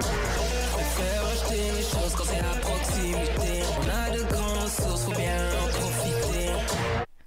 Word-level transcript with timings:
Préfère 0.00 1.26
acheter 1.26 1.70
les 1.76 1.82
choses 1.82 2.14
quand 2.16 2.24
c'est 2.24 2.38
à 2.38 2.58
proximité. 2.60 3.62
On 3.78 3.82
a 3.90 4.16
de 4.16 4.22
grandes 4.22 4.62
ressources, 4.64 5.04
faut 5.04 5.10
bien 5.10 5.36
en 5.50 5.68
profiter. 5.68 6.52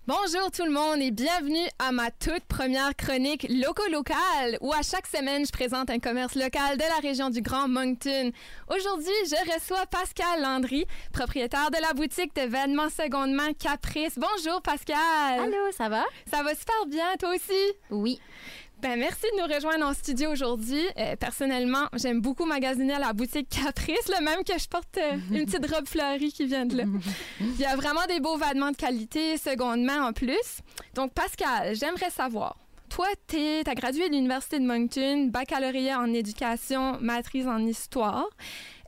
Bonjour 0.07 0.49
tout 0.51 0.65
le 0.65 0.71
monde 0.71 0.99
et 0.99 1.11
bienvenue 1.11 1.67
à 1.77 1.91
ma 1.91 2.09
toute 2.09 2.43
première 2.47 2.95
chronique 2.95 3.45
Loco 3.49 3.83
Local 3.91 4.57
où 4.61 4.73
à 4.73 4.81
chaque 4.81 5.05
semaine 5.05 5.45
je 5.45 5.51
présente 5.51 5.91
un 5.91 5.99
commerce 5.99 6.33
local 6.35 6.77
de 6.77 6.83
la 6.83 7.07
région 7.07 7.29
du 7.29 7.41
Grand 7.41 7.67
Moncton. 7.67 8.31
Aujourd'hui, 8.69 9.13
je 9.25 9.53
reçois 9.53 9.85
Pascal 9.85 10.41
Landry, 10.41 10.85
propriétaire 11.13 11.69
de 11.69 11.77
la 11.81 11.93
boutique 11.93 12.35
de 12.35 12.41
vêtements 12.41 12.89
secondement 12.89 13.53
Caprice. 13.59 14.17
Bonjour 14.17 14.61
Pascal. 14.63 15.39
Allô, 15.39 15.71
ça 15.77 15.89
va? 15.89 16.03
Ça 16.31 16.41
va 16.41 16.55
super 16.55 16.85
bien, 16.87 17.15
toi 17.19 17.29
aussi? 17.35 17.73
Oui. 17.91 18.19
Ben, 18.81 18.99
merci 18.99 19.23
de 19.33 19.41
nous 19.41 19.53
rejoindre 19.53 19.85
en 19.85 19.93
studio 19.93 20.31
aujourd'hui. 20.31 20.83
Euh, 20.97 21.15
personnellement, 21.15 21.87
j'aime 21.93 22.21
beaucoup 22.21 22.45
magasiner 22.45 22.93
à 22.93 22.99
la 22.99 23.13
boutique 23.13 23.49
Caprice, 23.49 24.07
le 24.09 24.23
même 24.23 24.43
que 24.43 24.57
je 24.59 24.67
porte 24.67 24.97
euh, 24.97 25.17
une 25.31 25.45
petite 25.45 25.65
robe 25.71 25.87
fleurie 25.87 26.31
qui 26.31 26.45
vient 26.45 26.65
de 26.65 26.77
là. 26.77 26.83
Il 27.39 27.59
y 27.59 27.65
a 27.65 27.75
vraiment 27.75 28.05
des 28.07 28.19
beaux 28.19 28.37
vêtements 28.37 28.71
de 28.71 28.75
qualité, 28.75 29.37
secondement 29.37 30.07
en 30.07 30.13
plus. 30.13 30.59
Donc, 30.93 31.13
Pascal, 31.13 31.75
j'aimerais 31.75 32.09
savoir, 32.09 32.57
toi, 32.89 33.07
tu 33.27 33.37
as 33.65 33.75
gradué 33.75 34.09
de 34.09 34.13
l'Université 34.13 34.59
de 34.59 34.65
Moncton, 34.65 35.29
baccalauréat 35.31 35.99
en 35.99 36.13
éducation, 36.13 36.99
maîtrise 36.99 37.47
en 37.47 37.59
histoire. 37.59 38.27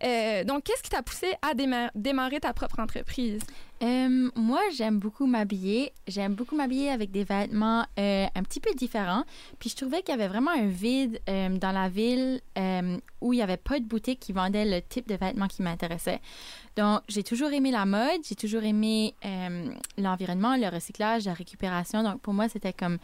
Euh, 0.03 0.43
donc, 0.43 0.63
qu'est-ce 0.63 0.83
qui 0.83 0.89
t'a 0.89 1.01
poussé 1.01 1.33
à 1.41 1.53
déma- 1.53 1.89
démarrer 1.95 2.39
ta 2.39 2.53
propre 2.53 2.79
entreprise? 2.79 3.41
Euh, 3.83 4.29
moi, 4.35 4.59
j'aime 4.75 4.99
beaucoup 4.99 5.25
m'habiller. 5.25 5.93
J'aime 6.07 6.33
beaucoup 6.33 6.55
m'habiller 6.55 6.89
avec 6.89 7.11
des 7.11 7.23
vêtements 7.23 7.85
euh, 7.99 8.25
un 8.33 8.43
petit 8.43 8.59
peu 8.59 8.73
différents. 8.75 9.23
Puis 9.59 9.69
je 9.69 9.75
trouvais 9.75 10.01
qu'il 10.01 10.09
y 10.09 10.17
avait 10.17 10.27
vraiment 10.27 10.51
un 10.51 10.67
vide 10.67 11.19
dans 11.27 11.71
la 11.71 11.89
ville 11.89 12.41
où 13.21 13.33
il 13.33 13.37
n'y 13.37 13.41
avait 13.41 13.57
pas 13.57 13.79
de 13.79 13.85
boutique 13.85 14.19
qui 14.19 14.33
vendait 14.33 14.65
le 14.65 14.81
type 14.81 15.07
de 15.07 15.15
vêtements 15.15 15.47
qui 15.47 15.61
m'intéressait. 15.61 16.21
Donc, 16.75 17.01
j'ai 17.07 17.23
toujours 17.23 17.51
aimé 17.51 17.71
la 17.71 17.85
mode, 17.85 18.21
j'ai 18.27 18.35
toujours 18.35 18.63
aimé 18.63 19.13
l'environnement, 19.97 20.55
le 20.57 20.67
recyclage, 20.69 21.25
la 21.25 21.33
récupération. 21.33 22.03
Donc, 22.03 22.21
pour 22.21 22.33
moi, 22.33 22.49
c'était 22.49 22.73
comme 22.73 22.97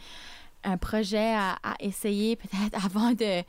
un 0.63 0.77
projet 0.77 1.33
à 1.35 1.57
essayer 1.79 2.35
peut-être 2.35 2.85
avant 2.85 3.11
de, 3.11 3.43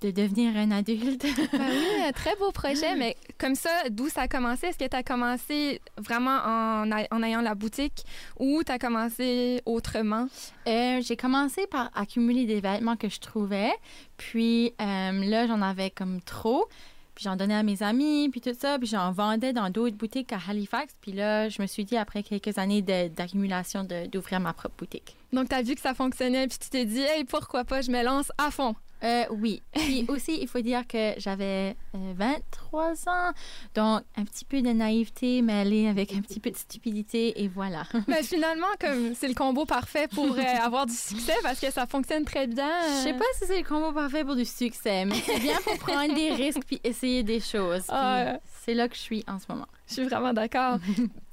de 0.00 0.10
devenir 0.10 0.56
un 0.56 0.70
adulte. 0.70 1.26
Ben 1.52 1.60
oui, 1.70 2.02
un 2.06 2.12
très 2.12 2.34
beau 2.36 2.50
projet, 2.52 2.94
mais 2.96 3.16
comme 3.38 3.54
ça, 3.54 3.70
d'où 3.90 4.08
ça 4.08 4.22
a 4.22 4.28
commencé? 4.28 4.66
Est-ce 4.68 4.78
que 4.78 4.88
tu 4.88 4.96
as 4.96 5.02
commencé 5.02 5.80
vraiment 5.98 6.36
en, 6.44 6.90
a- 6.92 7.06
en 7.10 7.22
ayant 7.22 7.40
la 7.42 7.54
boutique 7.54 8.04
ou 8.38 8.62
tu 8.64 8.72
as 8.72 8.78
commencé 8.78 9.60
autrement? 9.66 10.28
Euh, 10.66 11.00
j'ai 11.02 11.16
commencé 11.16 11.66
par 11.66 11.90
accumuler 11.94 12.46
des 12.46 12.60
vêtements 12.60 12.96
que 12.96 13.08
je 13.08 13.20
trouvais. 13.20 13.70
Puis 14.16 14.72
euh, 14.80 15.12
là, 15.24 15.46
j'en 15.46 15.60
avais 15.62 15.90
comme 15.90 16.20
trop. 16.22 16.66
Puis 17.14 17.24
j'en 17.24 17.36
donnais 17.36 17.54
à 17.56 17.62
mes 17.62 17.82
amis, 17.82 18.28
puis 18.30 18.40
tout 18.40 18.54
ça. 18.58 18.78
Puis 18.78 18.88
j'en 18.88 19.12
vendais 19.12 19.52
dans 19.52 19.68
d'autres 19.68 19.96
boutiques 19.96 20.32
à 20.32 20.38
Halifax. 20.48 20.94
Puis 21.02 21.12
là, 21.12 21.48
je 21.50 21.60
me 21.60 21.66
suis 21.66 21.84
dit, 21.84 21.96
après 21.98 22.22
quelques 22.22 22.56
années 22.56 22.80
de- 22.82 23.08
d'accumulation, 23.08 23.84
de- 23.84 24.06
d'ouvrir 24.06 24.40
ma 24.40 24.52
propre 24.54 24.76
boutique. 24.78 25.16
Donc, 25.32 25.48
tu 25.50 25.54
as 25.54 25.62
vu 25.62 25.74
que 25.74 25.80
ça 25.80 25.92
fonctionnait, 25.94 26.46
puis 26.48 26.58
tu 26.58 26.70
t'es 26.70 26.84
dit, 26.86 27.00
hey, 27.02 27.24
pourquoi 27.24 27.64
pas, 27.64 27.82
je 27.82 27.90
me 27.90 28.02
lance 28.02 28.32
à 28.38 28.50
fond. 28.50 28.74
Euh, 29.02 29.24
oui. 29.30 29.62
Puis 29.72 30.04
aussi, 30.08 30.38
il 30.40 30.48
faut 30.48 30.60
dire 30.60 30.86
que 30.86 31.14
j'avais 31.18 31.76
euh, 31.94 32.12
23 32.16 33.08
ans. 33.08 33.32
Donc, 33.74 34.02
un 34.16 34.24
petit 34.24 34.44
peu 34.44 34.62
de 34.62 34.70
naïveté 34.70 35.42
mêlée 35.42 35.88
avec 35.88 36.12
un 36.12 36.20
petit 36.20 36.40
peu 36.40 36.50
de 36.50 36.56
stupidité. 36.56 37.42
Et 37.42 37.48
voilà. 37.48 37.84
Mais 38.08 38.22
finalement, 38.22 38.66
comme 38.80 39.14
c'est 39.14 39.28
le 39.28 39.34
combo 39.34 39.64
parfait 39.64 40.08
pour 40.08 40.36
euh, 40.36 40.42
avoir 40.62 40.86
du 40.86 40.94
succès 40.94 41.34
parce 41.42 41.60
que 41.60 41.70
ça 41.70 41.86
fonctionne 41.86 42.24
très 42.24 42.46
bien. 42.46 42.70
Je 42.88 43.04
sais 43.04 43.14
pas 43.14 43.24
si 43.38 43.46
c'est 43.46 43.58
le 43.58 43.64
combo 43.66 43.92
parfait 43.92 44.24
pour 44.24 44.36
du 44.36 44.44
succès, 44.44 45.04
mais 45.04 45.16
c'est 45.24 45.40
bien 45.40 45.56
pour 45.64 45.78
prendre 45.78 46.14
des 46.14 46.32
risques 46.32 46.64
puis 46.66 46.80
essayer 46.84 47.22
des 47.22 47.40
choses. 47.40 47.84
Ah. 47.88 48.38
c'est 48.64 48.74
là 48.74 48.88
que 48.88 48.94
je 48.94 49.00
suis 49.00 49.24
en 49.26 49.38
ce 49.38 49.46
moment. 49.48 49.66
Je 49.86 49.94
suis 49.94 50.04
vraiment 50.04 50.32
d'accord. 50.32 50.78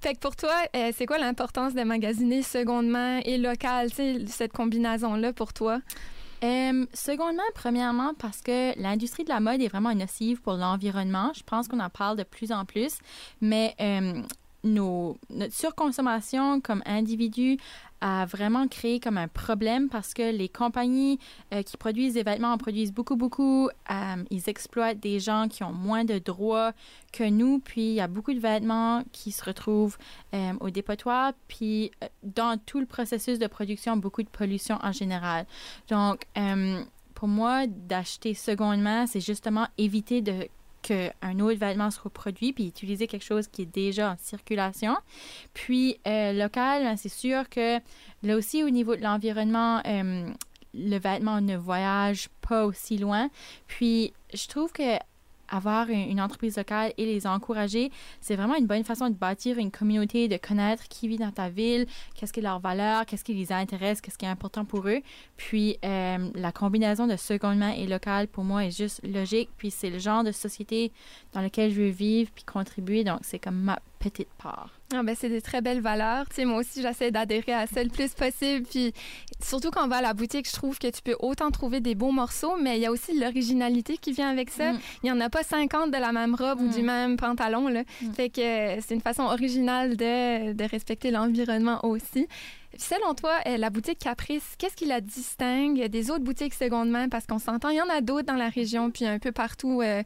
fait 0.02 0.16
que 0.16 0.20
pour 0.20 0.36
toi, 0.36 0.56
euh, 0.76 0.92
c'est 0.96 1.06
quoi 1.06 1.18
l'importance 1.18 1.74
de 1.74 1.84
magasiner 1.84 2.42
secondement 2.42 3.20
et 3.24 3.38
local, 3.38 3.90
cette 4.28 4.54
combinaison-là 4.54 5.34
pour 5.34 5.54
toi? 5.54 5.80
Euh, 6.44 6.86
secondement, 6.94 7.42
premièrement, 7.56 8.14
parce 8.14 8.42
que 8.42 8.80
l'industrie 8.80 9.24
de 9.24 9.30
la 9.30 9.40
mode 9.40 9.62
est 9.62 9.68
vraiment 9.68 9.94
nocive 9.96 10.42
pour 10.42 10.54
l'environnement. 10.54 11.32
Je 11.36 11.44
pense 11.44 11.68
qu'on 11.68 11.80
en 11.80 11.90
parle 11.90 12.18
de 12.18 12.24
plus 12.24 12.52
en 12.52 12.64
plus, 12.66 13.00
mais 13.42 13.76
euh, 13.82 14.22
notre 14.74 15.54
surconsommation 15.54 16.62
comme 16.62 16.82
individu 16.86 17.58
a 18.02 18.26
vraiment 18.26 18.68
créé 18.68 19.00
comme 19.00 19.18
un 19.18 19.28
problème 19.28 19.90
parce 19.90 20.14
que 20.14 20.32
les 20.32 20.50
compagnies 20.50 21.20
euh, 21.54 21.64
qui 21.64 21.78
produisent 21.78 22.14
des 22.14 22.24
vêtements 22.24 22.54
en 22.54 22.58
produisent 22.58 22.94
beaucoup, 22.94 23.16
beaucoup. 23.16 23.70
Euh, 23.90 24.24
ils 24.30 24.50
exploitent 24.50 25.00
des 25.00 25.20
gens 25.20 25.48
qui 25.48 25.64
ont 25.64 25.74
moins 25.74 26.06
de 26.06 26.20
droits 26.20 26.74
que 27.12 27.24
nous. 27.24 27.60
Puis 27.60 27.82
il 27.82 27.94
y 27.94 28.02
a 28.02 28.08
beaucoup 28.08 28.34
de 28.34 28.40
vêtements 28.40 29.04
qui 29.12 29.32
se 29.32 29.44
retrouvent 29.44 29.98
euh, 30.34 30.54
au 30.60 30.70
dépotoir. 30.70 31.34
Puis 31.48 31.92
dans 32.24 32.60
tout 32.64 32.80
le 32.80 32.86
processus 32.86 33.40
de 33.40 33.48
production, 33.48 33.98
beaucoup 33.98 34.24
de 34.24 34.30
pollution 34.30 34.78
en 34.84 34.92
général. 34.92 35.46
Donc, 35.90 36.28
pour 37.16 37.28
moi, 37.28 37.66
d'acheter 37.66 38.36
secondement, 38.36 39.08
c'est 39.08 39.22
justement 39.22 39.68
éviter 39.80 40.22
de 40.22 40.48
qu'un 40.88 41.40
autre 41.40 41.60
vêtement 41.60 41.92
se 41.92 42.00
reproduit, 42.00 42.54
puis 42.54 42.68
utiliser 42.68 43.08
quelque 43.08 43.26
chose 43.26 43.48
qui 43.48 43.64
est 43.64 43.74
déjà 43.74 44.12
en 44.12 44.16
circulation. 44.18 44.96
Puis, 45.54 46.00
euh, 46.08 46.34
local, 46.34 46.84
ben, 46.84 46.96
c'est 46.98 47.10
sûr 47.10 47.50
que 47.50 47.80
là 48.24 48.36
aussi, 48.36 48.64
au 48.64 48.70
niveau 48.70 48.96
de 48.96 49.02
l'environnement, 49.02 49.82
euh, 49.86 50.30
le 50.74 50.98
vêtement 50.98 51.42
ne 51.42 51.58
voyage 51.58 52.30
pas 52.48 52.66
aussi 52.66 52.98
loin. 52.98 53.30
Puis, 53.68 54.14
je 54.34 54.48
trouve 54.48 54.72
que 54.72 54.98
avoir 55.50 55.90
une, 55.90 56.20
entreprise 56.22 56.58
locale 56.58 56.94
et 56.98 57.06
les 57.06 57.28
encourager, 57.28 57.92
c'est 58.22 58.36
vraiment 58.36 58.56
une 58.56 58.66
bonne 58.66 58.84
façon 58.84 59.10
de 59.10 59.16
bâtir 59.16 59.58
une 59.58 59.72
communauté, 59.72 60.28
de 60.28 60.38
connaître 60.38 60.88
qui 60.88 61.08
vit 61.08 61.18
dans 61.18 61.32
ta 61.32 61.50
ville, 61.50 61.86
qu'est-ce 62.16 62.34
qui 62.34 62.40
est 62.40 62.44
leur 62.44 62.60
valeur, 62.60 63.06
qu'est-ce 63.06 63.24
qui 63.24 63.34
les 63.34 63.52
intéresse, 63.52 64.02
qu'est-ce 64.02 64.18
qui 64.18 64.26
est 64.26 64.30
important 64.30 64.66
pour 64.66 64.88
eux. 64.88 65.02
Puis 65.38 65.78
euh, 65.86 66.30
la 66.36 66.52
combinaison 66.52 67.08
de 67.08 67.16
seconde 67.16 67.58
main 67.58 67.72
et 67.72 67.88
local, 67.88 68.28
pour 68.28 68.44
moi, 68.44 68.66
est 68.66 68.76
juste 68.76 69.02
logique. 69.06 69.50
Puis 69.58 69.72
c'est 69.72 69.90
le 69.90 70.00
genre 70.00 70.24
de 70.24 70.32
société 70.32 70.92
dans 71.34 71.42
lequel 71.42 71.72
je 71.72 71.82
veux 71.82 71.90
vivre 71.90 72.32
puis 72.34 72.44
contribuer. 72.44 73.04
Donc 73.04 73.20
c'est 73.22 73.40
comme 73.40 73.60
ma 73.62 73.80
petite 74.00 74.30
part. 74.42 74.70
Ah 74.94 75.04
ben 75.04 75.16
c'est 75.20 75.28
des 75.30 75.42
très 75.42 75.62
belles 75.62 75.82
valeurs. 75.82 76.30
Tu 76.30 76.36
sais, 76.36 76.46
moi 76.46 76.60
aussi, 76.60 76.82
j'essaie 76.82 77.12
d'adhérer 77.12 77.54
à 77.54 77.68
ça 77.68 77.84
le 77.84 77.90
plus 77.90 78.14
possible. 78.14 78.66
Puis 78.66 78.94
surtout 79.44 79.70
quand 79.70 79.84
on 79.84 79.88
va 79.90 79.98
à 79.98 80.02
la 80.02 80.14
boutique, 80.14 80.48
je 80.48 80.54
trouve 80.54 80.80
que 80.80 80.88
tu 80.88 81.02
peux 81.02 81.16
autant 81.20 81.52
trouver 81.52 81.82
des 81.82 81.94
beaux 81.96 82.12
morceaux, 82.12 82.56
mais 82.62 82.78
il 82.78 82.82
y 82.82 82.86
a 82.86 82.92
aussi 82.92 83.18
l'originalité 83.20 83.98
qui 83.98 84.14
vient 84.14 84.30
avec 84.30 84.50
ça. 84.50 84.72
Mm. 84.74 84.80
Il 85.04 85.08
y 85.10 85.12
en 85.12 85.20
a 85.20 85.30
pas 85.30 85.44
50 85.44 85.92
de 85.92 85.98
la 85.98 86.12
même 86.14 86.36
robe 86.36 86.62
ou 86.62 86.68
Mm. 86.68 86.72
du 86.72 86.82
même 86.84 87.18
pantalon. 87.18 87.68
Là. 87.68 87.84
Mm. 88.02 88.14
Fait 88.14 88.30
que 88.30 88.42
euh, 88.78 88.82
c'est 88.86 88.96
une 88.96 89.02
façon 89.02 89.24
originale 89.24 89.98
de, 89.98 90.54
de 90.54 90.64
respecter 90.64 91.12
l'environnement 91.12 91.84
aussi. 91.86 92.28
Selon 92.76 93.14
toi, 93.16 93.40
euh, 93.48 93.58
la 93.58 93.70
boutique 93.70 94.00
Caprice, 94.00 94.56
qu'est-ce 94.58 94.76
qui 94.76 94.86
la 94.86 95.02
distingue 95.02 95.86
des 95.86 96.12
autres 96.12 96.24
boutiques 96.24 96.54
seconde? 96.54 96.94
Parce 97.10 97.26
qu'on 97.26 97.40
s'entend, 97.40 97.70
il 97.70 97.78
y 97.78 97.82
en 97.82 97.90
a 97.90 98.02
d'autres 98.02 98.28
dans 98.28 98.36
la 98.36 98.50
région, 98.50 98.92
puis 98.92 99.06
un 99.06 99.20
peu 99.20 99.32
partout. 99.32 99.82
euh, 99.82 100.04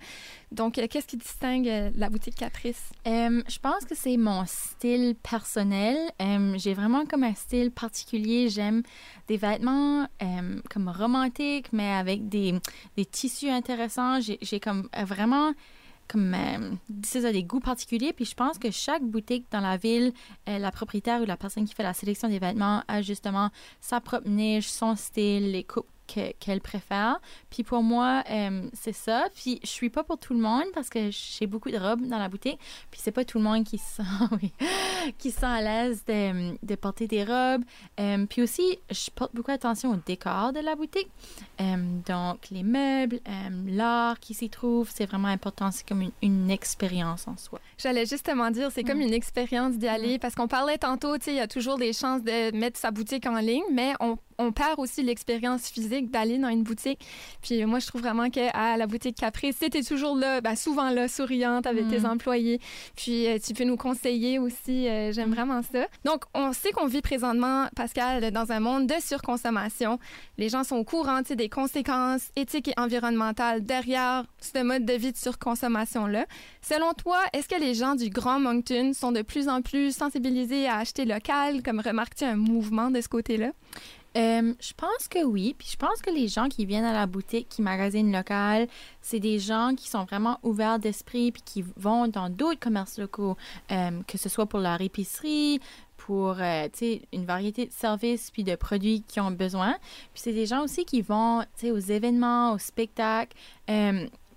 donc, 0.52 0.78
euh, 0.78 0.88
qu'est-ce 0.90 1.08
qui 1.08 1.18
distingue 1.18 1.92
la 1.96 2.10
boutique 2.10 2.36
Caprice? 2.36 2.92
Je 3.06 3.60
pense 3.60 3.86
que 3.86 3.96
c'est 3.96 4.16
mon 4.18 4.46
style 4.46 5.16
personnel. 5.16 5.98
J'ai 6.56 6.74
vraiment 6.74 7.06
comme 7.06 7.24
un 7.24 7.34
style 7.34 7.72
particulier. 7.72 8.50
J'aime 8.50 8.84
des 9.28 9.38
vêtements 9.38 10.08
comme 10.70 10.90
romantiques, 10.90 11.74
mais 11.74 11.92
avec 11.92 12.30
des, 12.30 12.60
tissus 13.12 13.50
intéressants. 13.50 14.20
J'ai 14.20 14.60
comme 14.60 14.88
vraiment 15.06 15.54
comme 16.12 16.34
euh, 16.34 16.76
c'est 17.04 17.22
ça, 17.22 17.32
des 17.32 17.44
goûts 17.44 17.60
particuliers. 17.60 18.12
Puis 18.14 18.26
je 18.26 18.36
pense 18.36 18.58
que 18.58 18.70
chaque 18.70 19.04
boutique 19.04 19.46
dans 19.52 19.62
la 19.62 19.78
ville, 19.78 20.12
euh, 20.50 20.60
la 20.60 20.72
propriétaire 20.72 21.22
ou 21.22 21.26
la 21.26 21.38
personne 21.38 21.66
qui 21.66 21.74
fait 21.74 21.84
la 21.84 21.94
sélection 21.94 22.28
des 22.28 22.40
vêtements 22.40 22.84
a 22.88 23.02
justement 23.02 23.50
sa 23.80 24.02
propre 24.02 24.28
niche, 24.28 24.68
son 24.68 24.96
style, 24.96 25.52
les 25.52 25.64
coupes 25.64 25.88
que- 26.14 26.32
qu'elle 26.40 26.62
préfère. 26.62 27.20
Puis 27.50 27.64
pour 27.64 27.84
moi, 27.84 28.24
euh, 28.30 28.68
c'est 28.74 28.94
ça. 28.94 29.28
Puis 29.36 29.60
je 29.64 29.70
suis 29.70 29.90
pas 29.90 30.04
pour 30.04 30.18
tout 30.18 30.34
le 30.34 30.40
monde 30.40 30.66
parce 30.74 30.90
que 30.90 31.10
j'ai 31.12 31.48
beaucoup 31.48 31.70
de 31.72 31.78
robes 31.78 32.06
dans 32.08 32.18
la 32.20 32.30
boutique. 32.30 32.60
Puis 32.90 33.00
c'est 33.04 33.12
pas 33.12 33.24
tout 33.26 33.38
le 33.38 33.44
monde 33.44 33.64
qui 33.64 33.78
se 33.80 33.96
sent, 33.98 34.04
oui, 34.42 34.52
qui 35.18 35.32
se 35.32 35.40
sent 35.42 35.46
à 35.46 35.62
l'aise 35.62 36.04
de, 36.06 36.56
de 36.66 36.76
porter 36.76 37.08
des 37.08 37.24
robes. 37.24 37.64
Euh, 38.00 38.26
puis 38.28 38.42
aussi, 38.42 38.80
je 38.90 39.10
porte 39.12 39.34
beaucoup 39.36 39.52
attention 39.52 39.92
au 39.92 39.96
décor 40.06 40.54
de 40.54 40.60
la 40.60 40.76
boutique. 40.76 41.10
Euh, 41.60 41.76
donc 42.08 42.50
les 42.52 42.64
meubles, 42.64 43.20
l'art 43.68 44.20
qui 44.20 44.34
s'y 44.34 44.50
trouve, 44.50 44.90
c'est 44.94 45.06
vraiment 45.06 45.28
important. 45.28 45.72
C'est 45.72 45.88
comme 45.88 46.02
une, 46.02 46.12
une 46.22 46.50
expérience 46.52 47.28
en 47.28 47.38
soi. 47.38 47.60
J'allais 47.78 48.06
justement 48.06 48.52
dire, 48.52 48.70
c'est 48.72 48.84
comme 48.84 49.00
Mm. 49.00 49.02
une 49.02 49.14
expérience 49.14 49.78
d'y 49.78 49.88
aller 49.88 50.20
parce 50.20 50.36
qu'on 50.36 50.48
parlait 50.48 50.78
tantôt, 50.78 51.18
tu 51.18 51.26
sais, 51.26 51.32
il 51.34 51.38
y 51.38 51.40
a 51.40 51.48
toujours 51.48 51.78
des 51.78 51.94
chances 51.94 52.22
de 52.24 52.56
mettre 52.56 52.80
sa 52.80 52.92
boutique 52.92 53.26
en 53.26 53.38
ligne, 53.40 53.64
mais 53.72 53.94
on, 54.00 54.18
on 54.42 54.52
perd 54.52 54.80
aussi 54.80 55.04
l'expérience 55.04 55.70
physique 55.70 56.12
d'aller 56.12 56.38
dans 56.38 56.50
une 56.50 56.64
boutique. 56.64 57.00
Puis 57.42 57.64
moi, 57.66 57.80
je 57.80 57.88
trouve 57.88 58.02
vraiment 58.02 58.30
qu'à 58.30 58.78
la 58.78 58.88
boutique 58.88 59.16
Caprice, 59.18 59.56
c'était 59.60 59.84
toujours 59.84 60.16
là, 60.16 60.42
ben, 60.42 60.56
souvent 60.56 60.90
là, 60.90 61.08
souriante 61.08 61.66
avec 61.68 61.88
tes 61.90 62.00
Mm. 62.02 62.06
employés. 62.06 62.60
Puis 62.96 63.28
euh, 63.28 63.38
tu 63.44 63.54
peux 63.54 63.64
nous 63.64 63.78
conseiller 63.78 64.40
aussi. 64.40 64.88
euh, 64.88 65.12
J'aime 65.12 65.30
Mm. 65.30 65.34
vraiment 65.34 65.62
ça. 65.62 65.86
Donc, 66.06 66.24
on 66.34 66.52
sait 66.54 66.72
qu'on 66.72 66.88
vit 66.88 67.02
présentement, 67.02 67.68
Pascal, 67.76 68.32
dans 68.32 68.52
un 68.52 68.60
monde 68.60 68.88
de 68.88 68.96
surconsommation. 69.00 70.00
Les 70.38 70.50
gens 70.50 70.64
sont 70.64 70.78
au 70.78 70.84
courant 70.84 71.22
des 71.22 71.50
conséquences 71.50 72.30
éthiques 72.36 72.68
et 72.70 72.74
environnementales 72.78 73.62
derrière 73.64 74.26
ce 74.40 74.64
mode 74.64 74.86
de 74.86 74.94
vie 74.94 75.12
de 75.12 75.18
surconsommation-là. 75.18 76.26
Selon 76.62 76.94
toi, 76.94 77.20
est-ce 77.34 77.48
que 77.48 77.60
les 77.60 77.74
gens 77.74 77.96
du 77.96 78.10
Grand 78.10 78.40
Moncton 78.40 78.92
sont 78.94 79.12
de 79.12 79.22
plus 79.22 79.48
en 79.48 79.62
plus 79.62 79.96
sensibilisés 79.96 80.68
à 80.68 80.78
acheter 80.78 81.06
local? 81.06 81.62
Comme 81.64 81.80
remarques-tu 81.80 82.24
un 82.24 82.36
mouvement 82.36 82.90
de 82.92 83.02
ce 83.02 83.08
côté-là? 83.08 83.52
Euh, 84.18 84.54
je 84.60 84.74
pense 84.76 85.08
que 85.10 85.24
oui. 85.24 85.56
Puis 85.58 85.70
je 85.72 85.78
pense 85.78 86.02
que 86.02 86.10
les 86.10 86.28
gens 86.28 86.50
qui 86.50 86.66
viennent 86.66 86.86
à 86.86 86.94
la 86.94 87.06
boutique, 87.06 87.48
qui 87.50 87.62
magasinent 87.62 88.12
local, 88.12 88.68
c'est 89.02 89.20
des 89.20 89.40
gens 89.40 89.74
qui 89.76 89.90
sont 89.90 90.04
vraiment 90.04 90.40
ouverts 90.44 90.80
d'esprit 90.80 91.32
puis 91.32 91.42
qui 91.44 91.66
vont 91.78 92.08
dans 92.08 92.30
d'autres 92.30 92.60
commerces 92.60 92.98
locaux, 93.00 93.38
euh, 93.72 94.02
que 94.08 94.18
ce 94.18 94.30
soit 94.30 94.46
pour 94.46 94.60
leur 94.60 94.82
épicerie, 94.82 95.60
pour 95.98 96.36
euh, 96.40 96.68
une 97.14 97.26
variété 97.26 97.68
de 97.68 97.72
services 97.72 98.32
puis 98.32 98.44
de 98.44 98.56
produits 98.56 99.04
qu'ils 99.04 99.22
ont 99.22 99.32
besoin. 99.32 99.76
Puis 100.14 100.24
c'est 100.24 100.34
des 100.34 100.46
gens 100.46 100.64
aussi 100.64 100.84
qui 100.84 101.02
vont 101.02 101.44
aux 101.64 101.78
événements, 101.78 102.54
aux 102.54 102.58
spectacles. 102.58 103.38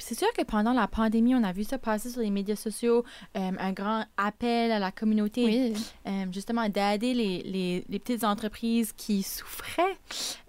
C'est 0.07 0.19
sûr 0.19 0.31
que 0.37 0.43
pendant 0.43 0.75
la 0.75 0.87
pandémie, 0.87 1.35
on 1.35 1.43
a 1.45 1.53
vu 1.53 1.65
ça 1.65 1.79
passer 1.79 2.11
sur 2.11 2.21
les 2.21 2.29
médias 2.29 2.57
sociaux, 2.57 3.05
euh, 3.39 3.51
un 3.59 3.73
grand 3.73 4.05
appel 4.19 4.71
à 4.71 4.79
la 4.79 4.93
communauté 4.93 5.45
Oui. 5.47 5.75
euh, 6.07 6.27
justement 6.31 6.69
d'aider 6.69 7.15
les, 7.15 7.43
les, 7.43 7.85
les 7.89 7.99
petites 7.99 8.23
entreprises 8.23 8.93
qui 8.93 9.23
souffraient. 9.23 9.97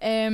Euh, 0.03 0.29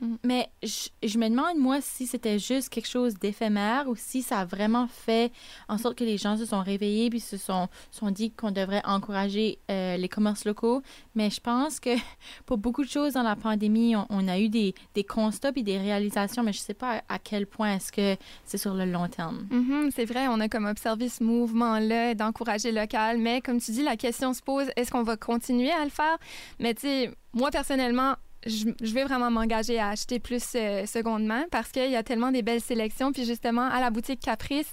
Mhm. 0.00 0.18
Mais 0.24 0.48
je, 0.62 0.88
je 1.02 1.18
me 1.18 1.28
demande, 1.28 1.58
moi, 1.58 1.78
si 1.80 2.06
c'était 2.06 2.38
juste 2.38 2.68
quelque 2.68 2.88
chose 2.88 3.14
d'éphémère 3.14 3.88
ou 3.88 3.96
si 3.96 4.22
ça 4.22 4.40
a 4.40 4.44
vraiment 4.44 4.86
fait 4.88 5.32
en 5.68 5.78
sorte 5.78 5.96
que 5.96 6.04
les 6.04 6.18
gens 6.18 6.36
se 6.36 6.44
sont 6.46 6.60
réveillés 6.62 7.10
puis 7.10 7.20
se 7.20 7.36
sont, 7.36 7.68
sont 7.90 8.10
dit 8.10 8.30
qu'on 8.30 8.50
devrait 8.50 8.82
encourager 8.84 9.58
euh, 9.70 9.96
les 9.96 10.08
commerces 10.08 10.44
locaux. 10.44 10.82
Mais 11.14 11.30
je 11.30 11.40
pense 11.40 11.80
que 11.80 11.90
pour 12.46 12.58
beaucoup 12.58 12.84
de 12.84 12.88
choses 12.88 13.14
dans 13.14 13.22
la 13.22 13.36
pandémie, 13.36 13.96
on, 13.96 14.06
on 14.10 14.28
a 14.28 14.38
eu 14.38 14.48
des, 14.48 14.74
des 14.94 15.04
constats 15.04 15.52
et 15.56 15.62
des 15.62 15.78
réalisations, 15.78 16.42
mais 16.42 16.52
je 16.52 16.58
sais 16.58 16.74
pas 16.74 17.02
à, 17.08 17.14
à 17.14 17.18
quel 17.18 17.46
point 17.46 17.74
est-ce 17.76 17.92
que 17.92 18.16
c'est 18.44 18.58
sur 18.58 18.74
le 18.74 18.84
long 18.84 19.08
terme. 19.08 19.46
Mhm, 19.50 19.90
c'est 19.94 20.04
vrai, 20.04 20.28
on 20.28 20.40
a 20.40 20.48
comme 20.48 20.66
observé 20.66 21.08
ce 21.08 21.22
mouvement-là 21.22 22.14
d'encourager 22.14 22.72
local, 22.72 23.18
mais 23.18 23.40
comme 23.40 23.60
tu 23.60 23.70
dis, 23.72 23.82
la 23.82 23.96
question 23.96 24.32
se 24.32 24.42
pose, 24.42 24.66
est-ce 24.76 24.90
qu'on 24.90 25.02
va 25.02 25.16
continuer 25.16 25.70
à 25.70 25.84
le 25.84 25.90
faire? 25.90 26.18
Mais 26.58 26.74
tu 26.74 26.82
sais, 26.82 27.10
moi 27.32 27.50
personnellement, 27.50 28.14
je, 28.46 28.92
vais 28.92 29.04
vraiment 29.04 29.30
m'engager 29.30 29.78
à 29.78 29.90
acheter 29.90 30.18
plus 30.18 30.42
euh, 30.54 30.86
seconde 30.86 31.24
main 31.24 31.44
parce 31.50 31.70
qu'il 31.70 31.90
y 31.90 31.96
a 31.96 32.02
tellement 32.02 32.30
des 32.30 32.42
belles 32.42 32.60
sélections. 32.60 33.12
Puis 33.12 33.24
justement, 33.24 33.62
à 33.62 33.80
la 33.80 33.90
boutique 33.90 34.20
Caprice, 34.20 34.72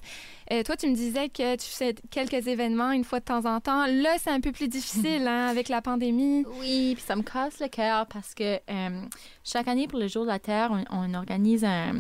euh, 0.52 0.64
toi, 0.64 0.75
tu 0.75 0.88
me 0.88 0.96
disais 0.96 1.30
que 1.30 1.56
tu 1.56 1.68
fais 1.68 1.96
quelques 2.12 2.48
événements 2.48 2.92
une 2.92 3.04
fois 3.04 3.20
de 3.20 3.25
temps 3.25 3.46
en 3.46 3.60
temps. 3.60 3.86
Là, 3.86 4.16
c'est 4.20 4.30
un 4.30 4.40
peu 4.40 4.52
plus 4.52 4.68
difficile 4.68 5.28
hein, 5.28 5.48
avec 5.48 5.70
la 5.70 5.81
pandémie. 5.81 6.46
Oui, 6.60 6.94
puis 6.96 7.04
ça 7.06 7.16
me 7.16 7.24
casse 7.24 7.60
le 7.60 7.68
cœur 7.68 8.06
parce 8.08 8.34
que 8.34 8.60
euh, 8.70 9.02
chaque 9.44 9.68
année 9.68 9.88
pour 9.88 10.00
le 10.00 10.08
jour 10.08 10.24
de 10.24 10.30
la 10.30 10.40
Terre, 10.40 10.72
on 10.92 11.14
organise 11.14 11.64
un, 11.64 11.94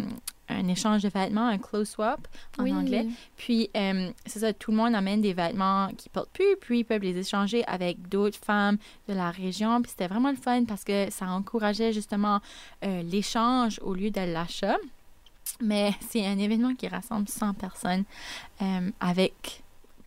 un 0.49 0.67
échange 0.67 1.01
de 1.03 1.09
vêtements, 1.09 1.47
un 1.47 1.57
clothes 1.57 1.85
swap 1.85 2.27
en 2.59 2.63
Oui. 2.63 2.73
anglais. 2.73 3.07
Puis 3.37 3.69
euh, 3.77 4.11
c'est 4.25 4.39
ça, 4.39 4.53
tout 4.53 4.71
le 4.71 4.77
monde 4.77 4.93
amène 4.93 5.21
des 5.21 5.33
vêtements 5.33 5.87
qu'ils 5.97 6.11
portent 6.11 6.31
plus, 6.31 6.55
puis 6.59 6.79
ils 6.79 6.83
peuvent 6.83 7.01
les 7.01 7.17
échanger 7.17 7.63
avec 7.65 8.09
d'autres 8.09 8.37
femmes 8.39 8.77
de 9.07 9.13
la 9.13 9.31
région. 9.31 9.81
Puis 9.81 9.91
c'était 9.91 10.07
vraiment 10.07 10.29
le 10.31 10.35
fun 10.37 10.65
parce 10.65 10.83
que 10.83 11.09
ça 11.11 11.27
encourageait 11.27 11.93
justement 11.93 12.39
euh, 12.83 13.01
l'échange 13.03 13.79
au 13.83 13.93
lieu 13.93 14.11
de 14.11 14.21
l'achat. 14.21 14.77
Mais 15.61 15.91
c'est 16.09 16.25
un 16.25 16.37
événement 16.37 16.75
qui 16.75 16.87
rassemble 16.87 17.27
100 17.29 17.53
personnes 17.53 18.03
euh, 18.61 18.91
avec 18.99 19.62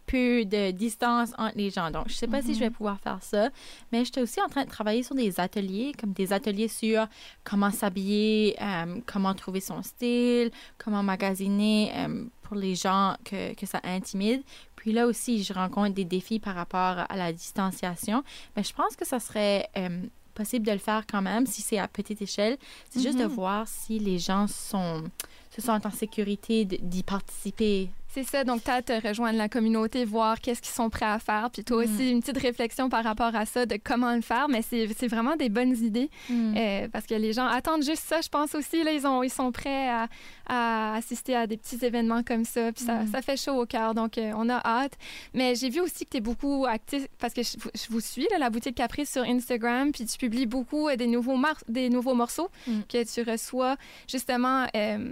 peu 0.07 0.45
de 0.45 0.71
distance 0.71 1.31
entre 1.37 1.57
les 1.57 1.71
gens. 1.71 1.91
Donc, 1.91 2.09
je 2.09 2.15
sais 2.15 2.27
pas 2.29 2.41
si 2.43 2.55
je 2.55 2.61
vais 2.61 2.71
pouvoir 2.71 3.01
faire 3.01 3.19
ça, 3.23 3.51
mais 3.93 4.05
j'étais 4.05 4.23
aussi 4.23 4.41
en 4.41 4.49
train 4.49 4.65
de 4.65 4.71
travailler 4.71 5.03
sur 5.03 5.15
des 5.15 5.41
ateliers, 5.41 5.93
comme 5.99 6.13
des 6.13 6.33
ateliers 6.33 6.69
sur 6.69 7.07
comment 7.45 7.71
s'habiller, 7.73 8.57
euh, 8.63 9.01
comment 9.07 9.35
trouver 9.35 9.61
son 9.61 9.83
style, 9.83 10.51
comment 10.79 11.03
magasiner 11.03 11.93
euh, 11.97 12.25
pour 12.43 12.57
les 12.57 12.75
gens 12.77 13.17
que, 13.25 13.55
que 13.55 13.67
ça 13.67 13.81
intimide. 13.83 14.43
Puis 14.77 14.93
là 14.93 15.07
aussi, 15.07 15.43
je 15.43 15.53
rencontre 15.53 15.95
des 15.95 16.05
défis 16.05 16.39
par 16.39 16.55
rapport 16.55 17.05
à 17.09 17.17
la 17.17 17.33
distanciation. 17.33 18.23
Mais 18.57 18.63
je 18.63 18.73
pense 18.73 18.95
que 18.95 19.05
ça 19.05 19.19
serait 19.19 19.69
euh, 19.77 20.03
possible 20.35 20.65
de 20.67 20.71
le 20.73 20.79
faire 20.79 21.05
quand 21.11 21.23
même 21.23 21.47
si 21.47 21.63
c'est 21.63 21.79
à 21.79 21.89
petite 21.89 22.23
échelle. 22.23 22.57
C'est 22.91 23.03
juste 23.03 23.19
de 23.19 23.25
Mhm. 23.25 23.33
voir 23.33 23.67
si 23.67 23.99
les 23.99 24.19
gens 24.21 24.47
sont, 24.47 25.03
se 25.51 25.61
sentent 25.61 25.87
en 25.87 25.91
sécurité 25.91 26.65
d'y 26.65 27.03
participer. 27.03 27.91
C'est 28.17 28.25
ça, 28.25 28.45
donc 28.45 28.65
tu 28.65 28.71
as 28.71 28.81
te 28.81 29.07
rejoindre 29.07 29.37
la 29.37 29.51
communauté, 29.51 30.07
voir 30.07 30.41
qu'est-ce 30.41 30.63
qu'ils 30.63 30.73
sont 30.73 30.89
prêts 30.89 31.05
à 31.05 31.19
faire. 31.19 31.51
Puis 31.53 31.65
toi 31.65 31.85
aussi, 31.85 32.11
une 32.11 32.21
petite 32.21 32.39
réflexion 32.41 32.89
par 32.89 33.05
rapport 33.05 33.35
à 33.37 33.45
ça, 33.45 33.67
de 33.67 33.77
comment 33.83 34.15
le 34.15 34.23
faire. 34.23 34.49
Mais 34.49 34.63
c'est 34.63 34.87
vraiment 35.07 35.37
des 35.37 35.51
bonnes 35.51 35.77
idées. 35.85 36.09
Mm. 36.31 36.55
Euh, 36.57 36.89
parce 36.91 37.05
que 37.05 37.15
les 37.15 37.35
gens 37.35 37.47
attendent 37.47 37.83
juste 37.85 38.05
ça, 38.07 38.23
je 38.23 38.29
pense 38.31 38.55
aussi. 38.55 38.83
Là, 38.83 38.93
ils, 38.93 39.07
ont, 39.07 39.23
ils 39.23 39.29
sont 39.29 39.53
prêts 39.53 39.89
à, 39.91 40.09
à 40.47 40.95
assister 40.97 41.37
à 41.37 41.47
des 41.47 41.59
petits 41.59 41.85
événements 41.85 42.23
comme 42.23 42.47
ça. 42.47 42.73
Puis 42.73 42.85
ça, 42.85 43.03
Mhm. 43.03 43.09
ça 43.13 43.21
fait 43.21 43.37
chaud 43.37 43.61
au 43.61 43.67
cœur. 43.67 43.93
Donc, 43.95 44.17
euh, 44.17 44.33
on 44.35 44.49
a 44.49 44.63
hâte. 44.65 44.95
Mais 45.35 45.55
j'ai 45.55 45.69
vu 45.69 45.81
aussi 45.81 46.07
que 46.07 46.11
tu 46.13 46.17
es 46.17 46.21
beaucoup 46.23 46.65
actif 46.67 47.07
parce 47.19 47.35
que 47.35 47.43
je, 47.43 47.51
je 47.75 47.87
vous 47.91 48.01
suis, 48.01 48.27
là, 48.31 48.39
la 48.39 48.49
boutique 48.49 48.77
Caprice 48.77 49.13
sur 49.13 49.25
Instagram. 49.25 49.93
Puis 49.93 50.07
tu 50.07 50.17
publies 50.17 50.47
beaucoup 50.47 50.89
euh, 50.89 50.97
des 50.97 51.07
nouveaux, 51.07 51.37
des 51.69 51.91
nouveaux 51.91 52.15
morceaux 52.15 52.49
Mm. 52.67 52.81
que 52.89 53.05
tu 53.13 53.31
reçois 53.31 53.77
justement 54.09 54.67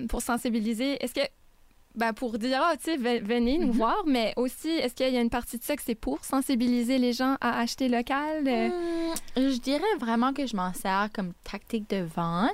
pour 0.09 0.23
sensibiliser. 0.23 0.97
Est-ce 1.05 1.13
que. 1.13 1.21
Ben 1.97 2.13
pour 2.13 2.39
dire, 2.39 2.61
ah, 2.61 2.77
tu 2.77 2.85
sais, 2.85 2.97
ve- 2.97 3.23
venez 3.23 3.57
nous 3.59 3.69
Mhm. 3.69 3.73
voir, 3.73 4.03
mais 4.07 4.33
aussi, 4.37 4.69
est-ce 4.69 4.95
qu'il 4.95 5.13
y 5.13 5.17
a 5.17 5.21
une 5.21 5.31
partie 5.31 5.59
de 5.59 5.63
ça 5.63 5.77
que 5.77 5.83
c'est 5.83 5.95
pour 5.95 6.25
sensibiliser 6.25 6.99
les 6.99 7.13
gens 7.13 7.37
à 7.41 7.61
acheter 7.61 7.89
local? 7.89 8.45
Euh, 8.49 8.69
Hmm, 8.69 9.15
je 9.37 9.59
dirais 9.61 9.83
vraiment 10.01 10.33
que 10.33 10.45
je 10.47 10.57
m'en 10.57 10.73
sers 10.75 11.09
comme 11.15 11.33
tactique 11.45 11.89
de 11.91 12.03
vente 12.17 12.51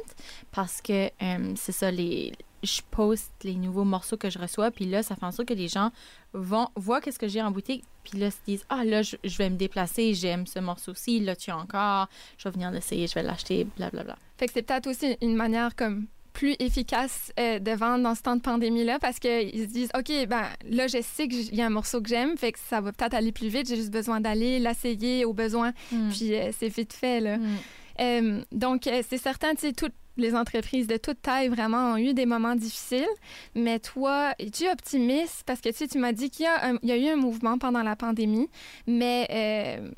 parce 0.52 0.82
que 0.82 1.06
euh, 1.22 1.52
c'est 1.56 1.72
ça, 1.72 1.90
les, 1.90 2.32
je 2.62 2.82
poste 2.90 3.32
les 3.42 3.54
nouveaux 3.54 3.84
morceaux 3.84 4.18
que 4.18 4.28
je 4.28 4.38
reçois, 4.38 4.70
puis 4.70 4.84
là, 4.84 5.02
ça 5.02 5.16
fait 5.16 5.24
en 5.24 5.32
sorte 5.32 5.48
que 5.48 5.54
les 5.54 5.68
gens 5.68 5.90
vont 6.34 6.68
voient 6.76 7.00
qu'est-ce 7.00 7.18
que 7.18 7.28
j'ai 7.28 7.40
en 7.40 7.50
boutique, 7.50 7.82
puis 8.04 8.18
là, 8.18 8.30
se 8.30 8.36
disent 8.46 8.64
Ah, 8.68 8.84
là, 8.84 9.00
je, 9.00 9.16
je 9.24 9.38
vais 9.38 9.48
me 9.48 9.56
déplacer, 9.56 10.12
j'aime 10.12 10.46
ce 10.46 10.58
morceau-ci, 10.58 11.18
là, 11.20 11.34
tu 11.34 11.50
as 11.50 11.56
encore, 11.56 12.08
je 12.36 12.44
vais 12.44 12.50
venir 12.52 12.70
l'essayer, 12.70 13.06
je 13.06 13.14
vais 13.14 13.22
l'acheter, 13.22 13.64
blablabla. 13.78 14.16
Fait 14.36 14.46
que 14.46 14.52
c'est 14.52 14.62
peut-être 14.62 14.86
aussi 14.86 15.16
une 15.22 15.34
manière 15.34 15.74
comme 15.74 16.06
plus 16.32 16.54
efficace 16.58 17.32
euh, 17.38 17.58
de 17.58 17.70
vendre 17.72 18.02
dans 18.04 18.14
ce 18.14 18.22
temps 18.22 18.36
de 18.36 18.40
pandémie-là 18.40 18.98
parce 18.98 19.18
qu'ils 19.18 19.62
se 19.62 19.72
disent, 19.72 19.90
OK, 19.98 20.10
ben 20.28 20.44
là, 20.68 20.86
je 20.86 21.02
sais 21.02 21.28
qu'il 21.28 21.54
y 21.54 21.60
a 21.62 21.66
un 21.66 21.70
morceau 21.70 22.00
que 22.00 22.08
j'aime, 22.08 22.36
fait 22.36 22.52
que 22.52 22.58
ça 22.58 22.80
va 22.80 22.92
peut-être 22.92 23.14
aller 23.14 23.32
plus 23.32 23.48
vite, 23.48 23.68
j'ai 23.68 23.76
juste 23.76 23.90
besoin 23.92 24.20
d'aller 24.20 24.58
l'essayer 24.58 25.24
au 25.24 25.32
besoin, 25.32 25.72
Hmm. 25.92 26.08
puis 26.10 26.34
euh, 26.34 26.50
c'est 26.58 26.68
vite 26.68 26.92
fait, 26.92 27.20
là. 27.20 27.36
Hmm. 27.38 27.56
Euh, 28.00 28.42
donc, 28.52 28.86
euh, 28.86 29.02
c'est 29.08 29.18
certain, 29.18 29.54
tu 29.54 29.60
sais, 29.60 29.72
toutes 29.72 29.92
les 30.20 30.34
entreprises 30.34 30.86
de 30.86 30.96
toute 30.96 31.22
taille 31.22 31.48
vraiment 31.48 31.92
ont 31.92 31.96
eu 31.96 32.14
des 32.14 32.26
moments 32.26 32.54
difficiles, 32.54 33.08
mais 33.54 33.78
toi, 33.78 34.32
es-tu 34.38 34.68
optimiste? 34.68 35.42
Parce 35.46 35.60
que 35.60 35.70
tu 35.70 35.88
tu 35.88 35.98
m'as 35.98 36.12
dit 36.12 36.30
qu'il 36.30 36.46
y, 36.82 36.92
a 36.92 36.96
eu 36.96 37.08
un 37.08 37.16
mouvement 37.16 37.58
pendant 37.58 37.82
la 37.82 37.96
pandémie, 37.96 38.48
mais 38.86 39.26
euh, 39.30 39.90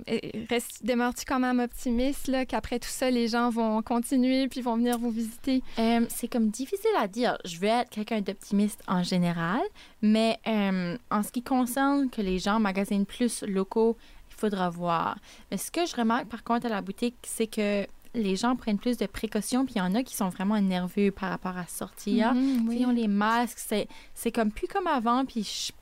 reste- 0.48 0.84
demeures-tu 0.84 1.24
quand 1.26 1.38
même 1.40 1.60
optimiste 1.60 2.30
qu'après 2.46 2.78
tout 2.78 2.88
ça, 2.88 3.10
les 3.10 3.28
gens 3.28 3.50
vont 3.50 3.82
continuer 3.82 4.48
puis 4.48 4.60
vont 4.60 4.76
venir 4.76 4.98
vous 4.98 5.10
visiter? 5.10 5.62
Euh, 5.78 6.06
c'est 6.08 6.28
comme 6.28 6.48
difficile 6.48 6.90
à 6.98 7.08
dire. 7.08 7.36
Je 7.44 7.58
vais 7.58 7.68
être 7.68 7.90
quelqu'un 7.90 8.20
d'optimiste 8.20 8.80
en 8.86 9.02
général, 9.02 9.60
mais 10.00 10.38
euh, 10.46 10.96
en 11.10 11.22
ce 11.22 11.32
qui 11.32 11.42
concerne 11.42 12.10
que 12.10 12.22
les 12.22 12.38
gens 12.38 12.60
magasinent 12.60 13.06
plus 13.06 13.42
locaux, 13.42 13.96
il 14.30 14.36
faudra 14.36 14.70
voir. 14.70 15.18
Mais 15.50 15.56
ce 15.56 15.70
que 15.70 15.84
je 15.86 15.94
remarque 15.94 16.26
par 16.26 16.42
contre 16.42 16.66
à 16.66 16.70
la 16.70 16.80
boutique, 16.80 17.16
c'est 17.22 17.46
que 17.46 17.86
les 18.14 18.36
gens 18.36 18.56
prennent 18.56 18.78
plus 18.78 18.96
de 18.98 19.06
précautions, 19.06 19.64
puis 19.64 19.74
il 19.76 19.78
y 19.78 19.80
en 19.82 19.94
a 19.94 20.02
qui 20.02 20.14
sont 20.16 20.28
vraiment 20.28 20.60
nerveux 20.60 21.10
par 21.10 21.30
rapport 21.30 21.56
à 21.56 21.66
sortir. 21.66 22.34
Mhm, 22.34 22.66
Ils 22.72 22.86
ont 22.86 22.90
les 22.92 23.08
masques, 23.08 23.58
c'est, 23.58 23.88
c'est 24.14 24.30
comme 24.32 24.50
plus 24.50 24.66
comme 24.68 24.86
avant, 24.86 25.24
puis 25.24 25.42
je- 25.44 25.72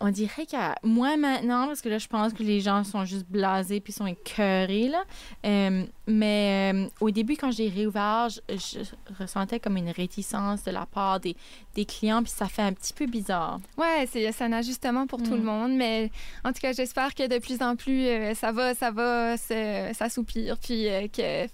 on 0.00 0.10
dirait 0.10 0.46
a 0.54 0.74
moins 0.82 1.16
maintenant, 1.16 1.66
parce 1.66 1.80
que 1.80 1.88
là, 1.88 1.98
je 1.98 2.08
pense 2.08 2.32
que 2.32 2.42
les 2.42 2.60
gens 2.60 2.82
sont 2.84 3.04
juste 3.04 3.26
blasés 3.28 3.80
puis 3.80 3.92
sont 3.92 4.06
écœurés, 4.06 4.88
là. 4.88 5.04
Euh, 5.46 5.84
mais 6.06 6.72
euh, 6.74 6.86
au 7.00 7.10
début, 7.10 7.36
quand 7.36 7.50
j'ai 7.50 7.68
réouvert, 7.68 8.28
je, 8.28 8.40
je 8.50 8.80
ressentais 9.22 9.60
comme 9.60 9.76
une 9.76 9.90
réticence 9.90 10.64
de 10.64 10.70
la 10.72 10.84
part 10.86 11.20
des, 11.20 11.36
des 11.74 11.84
clients, 11.84 12.22
puis 12.22 12.32
ça 12.34 12.46
fait 12.46 12.62
un 12.62 12.72
petit 12.72 12.92
peu 12.92 13.06
bizarre. 13.06 13.60
Ouais, 13.78 14.08
c'est 14.10 14.42
un 14.42 14.52
ajustement 14.52 15.06
pour 15.06 15.22
tout 15.22 15.30
Mm. 15.30 15.36
le 15.36 15.42
monde, 15.42 15.72
mais 15.76 16.10
en 16.44 16.52
tout 16.52 16.60
cas, 16.60 16.72
j'espère 16.72 17.14
que 17.14 17.26
de 17.28 17.38
plus 17.38 17.62
en 17.62 17.76
plus, 17.76 18.06
euh, 18.06 18.34
ça 18.34 18.52
va, 18.52 18.74
ça 18.74 18.90
va 18.90 19.36
s'assouplir, 19.36 20.58
puis 20.58 20.88
euh, 20.88 21.06
que 21.08 21.46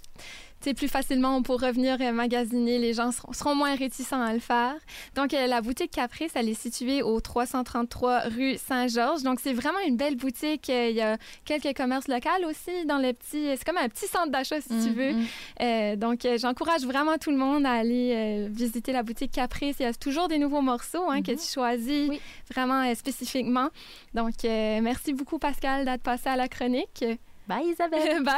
plus 0.75 0.89
facilement 0.89 1.43
pour 1.43 1.61
revenir 1.61 1.97
euh, 2.01 2.13
magasiner. 2.13 2.79
Les 2.79 2.93
gens 2.93 3.13
seront, 3.13 3.33
seront 3.33 3.55
moins 3.55 3.75
réticents 3.75 4.21
à 4.23 4.33
le 4.33 4.41
faire. 4.41 4.75
Donc, 5.15 5.33
euh, 5.35 5.47
la 5.47 5.61
boutique 5.61 5.91
Caprice, 5.91 6.33
elle 6.35 6.49
est 6.49 6.61
située 6.61 7.03
au 7.03 7.21
333 7.21 8.21
rue 8.29 8.57
Saint-Georges. 8.57 9.23
Donc, 9.23 9.41
c'est 9.43 9.53
vraiment 9.55 9.79
une 9.87 9.97
belle 9.97 10.17
boutique. 10.17 10.69
Euh, 10.71 10.89
Il 10.91 10.97
y 10.97 11.01
a 11.01 11.17
quelques 11.45 11.77
commerces 11.77 12.09
locaux 12.09 12.29
aussi 12.49 12.85
dans 12.87 12.99
le 12.99 13.13
petit... 13.13 13.57
C'est 13.57 13.65
comme 13.65 13.79
un 13.79 13.89
petit 13.89 14.07
centre 14.07 14.31
d'achat, 14.31 14.61
si 14.61 14.69
tu 14.69 14.91
veux. 14.91 15.13
Mhm. 15.13 15.27
Euh, 15.63 15.97
donc, 15.97 16.27
j'encourage 16.39 16.83
vraiment 16.83 17.17
tout 17.19 17.31
le 17.31 17.37
monde 17.37 17.65
à 17.67 17.73
aller 17.73 18.13
euh, 18.15 18.49
visiter 18.51 18.93
la 18.93 19.03
boutique 19.03 19.33
Caprice. 19.33 19.77
Il 19.81 19.85
y 19.85 19.87
a 19.87 19.95
toujours 19.95 20.29
des 20.29 20.39
nouveaux 20.39 20.61
morceaux 20.61 21.09
hein, 21.11 21.23
que 21.23 21.33
tu 21.33 21.47
choisis 21.53 22.09
Oui. 22.11 22.21
vraiment 22.53 22.83
euh, 22.83 22.95
spécifiquement. 22.95 23.69
Donc, 24.15 24.35
merci 24.45 25.13
beaucoup, 25.13 25.39
Pascal, 25.39 25.85
d'être 25.85 26.03
passé 26.03 26.29
à 26.29 26.37
la 26.37 26.49
chronique. 26.49 27.05
Bye 27.49 27.67
Isabelle. 27.69 28.23
bye 28.23 28.35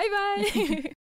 bye! 0.56 0.82